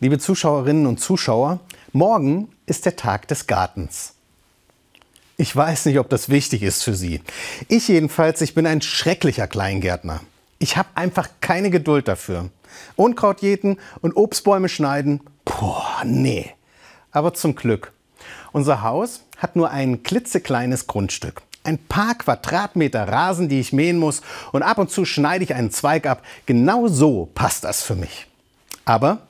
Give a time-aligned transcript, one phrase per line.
[0.00, 1.58] Liebe Zuschauerinnen und Zuschauer,
[1.92, 4.14] morgen ist der Tag des Gartens.
[5.36, 7.20] Ich weiß nicht, ob das wichtig ist für Sie.
[7.66, 10.20] Ich jedenfalls, ich bin ein schrecklicher Kleingärtner.
[10.60, 12.48] Ich habe einfach keine Geduld dafür.
[12.94, 16.54] Unkraut jäten und Obstbäume schneiden, boah, nee.
[17.10, 17.90] Aber zum Glück.
[18.52, 21.42] Unser Haus hat nur ein klitzekleines Grundstück.
[21.64, 24.22] Ein paar Quadratmeter Rasen, die ich mähen muss
[24.52, 26.22] und ab und zu schneide ich einen Zweig ab.
[26.46, 28.28] Genau so passt das für mich.
[28.84, 29.27] Aber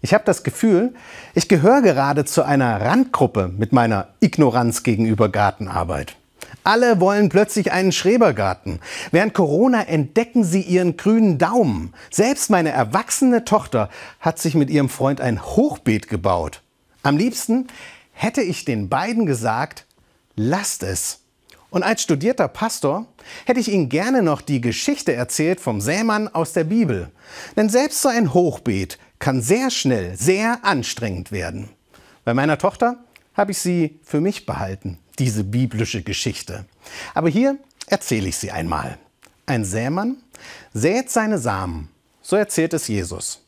[0.00, 0.94] ich habe das Gefühl,
[1.34, 6.16] ich gehöre gerade zu einer Randgruppe mit meiner Ignoranz gegenüber Gartenarbeit.
[6.64, 8.80] Alle wollen plötzlich einen Schrebergarten.
[9.10, 11.94] Während Corona entdecken sie ihren grünen Daumen.
[12.10, 13.88] Selbst meine erwachsene Tochter
[14.20, 16.62] hat sich mit ihrem Freund ein Hochbeet gebaut.
[17.02, 17.68] Am liebsten
[18.12, 19.86] hätte ich den beiden gesagt,
[20.36, 21.20] lasst es.
[21.70, 23.06] Und als studierter Pastor
[23.44, 27.10] hätte ich Ihnen gerne noch die Geschichte erzählt vom Sämann aus der Bibel.
[27.56, 31.68] Denn selbst so ein Hochbeet kann sehr schnell sehr anstrengend werden.
[32.24, 32.96] Bei meiner Tochter
[33.34, 36.64] habe ich sie für mich behalten, diese biblische Geschichte.
[37.14, 38.98] Aber hier erzähle ich sie einmal.
[39.46, 40.16] Ein Sämann
[40.72, 41.88] sät seine Samen,
[42.22, 43.44] so erzählt es Jesus.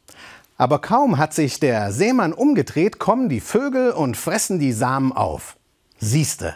[0.57, 5.57] Aber kaum hat sich der Sämann umgedreht, kommen die Vögel und fressen die Samen auf.
[5.99, 6.55] Siehste,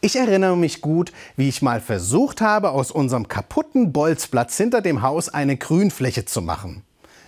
[0.00, 5.02] ich erinnere mich gut, wie ich mal versucht habe, aus unserem kaputten Bolzplatz hinter dem
[5.02, 6.82] Haus eine Grünfläche zu machen.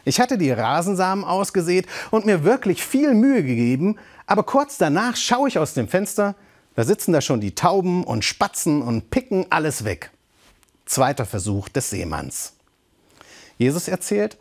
[0.04, 5.48] Ich hatte die Rasensamen ausgesät und mir wirklich viel Mühe gegeben, aber kurz danach schaue
[5.48, 6.34] ich aus dem Fenster,
[6.74, 10.10] da sitzen da schon die Tauben und Spatzen und picken alles weg.
[10.86, 12.54] Zweiter Versuch des Seemanns.
[13.58, 14.38] Jesus erzählt,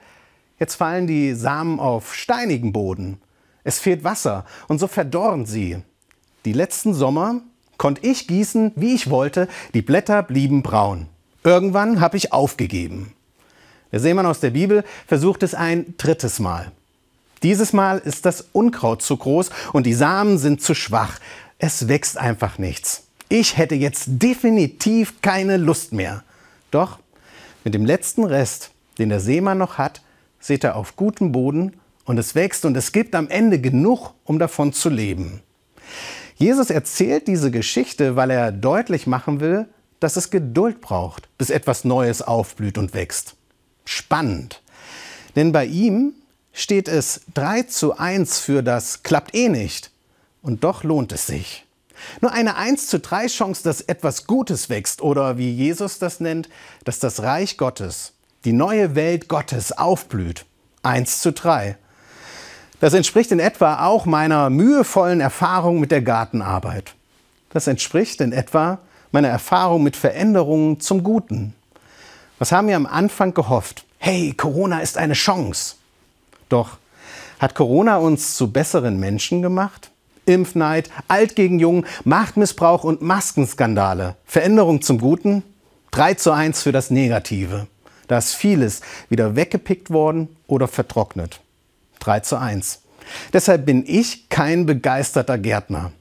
[0.59, 3.19] jetzt fallen die Samen auf steinigen Boden.
[3.63, 5.81] Es fehlt Wasser und so verdorren sie.
[6.45, 7.41] Die letzten Sommer
[7.79, 11.07] konnte ich gießen, wie ich wollte, die Blätter blieben braun.
[11.43, 13.13] Irgendwann habe ich aufgegeben.
[13.91, 16.71] Der Seemann aus der Bibel versucht es ein drittes Mal.
[17.41, 21.19] Dieses Mal ist das Unkraut zu groß und die Samen sind zu schwach.
[21.57, 23.07] Es wächst einfach nichts.
[23.29, 26.23] Ich hätte jetzt definitiv keine Lust mehr.
[26.71, 26.99] Doch
[27.63, 30.01] mit dem letzten Rest, den der Seemann noch hat,
[30.39, 31.73] seht er auf gutem Boden
[32.03, 35.41] und es wächst und es gibt am Ende genug, um davon zu leben.
[36.39, 39.67] Jesus erzählt diese Geschichte, weil er deutlich machen will,
[39.99, 43.35] dass es Geduld braucht, bis etwas Neues aufblüht und wächst
[43.83, 44.61] spannend.
[45.35, 46.13] Denn bei ihm
[46.53, 49.91] steht es 3 zu 1 für das klappt eh nicht.
[50.41, 51.65] Und doch lohnt es sich.
[52.21, 56.47] Nur eine 1 zu 3 Chance, dass etwas Gutes wächst oder wie Jesus das nennt,
[56.85, 58.13] dass das Reich Gottes,
[58.45, 60.45] die neue Welt Gottes aufblüht.
[60.83, 61.77] 1 zu 3.
[62.79, 66.93] Das entspricht in etwa auch meiner mühevollen Erfahrung mit der Gartenarbeit.
[67.49, 68.79] Das entspricht in etwa
[69.11, 71.53] meiner Erfahrung mit Veränderungen zum Guten.
[72.37, 73.83] Was haben wir am Anfang gehofft?
[73.97, 75.75] Hey, Corona ist eine Chance.
[76.47, 76.77] Doch
[77.39, 79.91] hat Corona uns zu besseren Menschen gemacht?
[80.25, 84.15] Impfneid, alt gegen jung, Machtmissbrauch und Maskenskandale.
[84.25, 85.43] Veränderung zum Guten?
[85.91, 87.67] 3 zu 1 für das Negative.
[88.07, 91.41] Da ist vieles wieder weggepickt worden oder vertrocknet.
[92.09, 92.79] 3 zu 1.
[93.33, 95.91] Deshalb bin ich kein begeisterter Gärtner.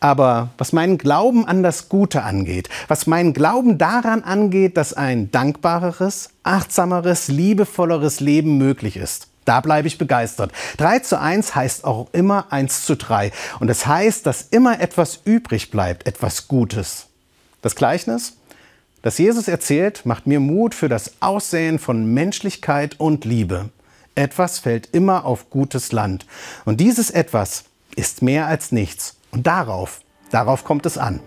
[0.00, 5.30] Aber was meinen Glauben an das Gute angeht, was meinen Glauben daran angeht, dass ein
[5.30, 10.52] dankbareres, achtsameres, liebevolleres Leben möglich ist, da bleibe ich begeistert.
[10.78, 13.30] 3 zu 1 heißt auch immer 1 zu 3.
[13.60, 17.08] Und es das heißt, dass immer etwas übrig bleibt, etwas Gutes.
[17.60, 18.38] Das Gleichnis,
[19.02, 23.68] das Jesus erzählt, macht mir Mut für das Aussehen von Menschlichkeit und Liebe.
[24.14, 26.26] Etwas fällt immer auf gutes Land.
[26.64, 27.64] Und dieses Etwas
[27.96, 29.16] ist mehr als nichts.
[29.30, 30.00] Und darauf,
[30.30, 31.20] darauf kommt es an.